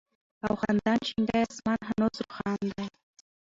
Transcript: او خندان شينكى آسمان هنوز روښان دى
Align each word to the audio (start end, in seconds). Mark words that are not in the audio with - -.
او 0.49 0.53
خندان 0.61 0.97
شينكى 1.07 1.37
آسمان 1.51 1.79
هنوز 1.89 2.13
روښان 2.21 2.59
دى 2.77 2.85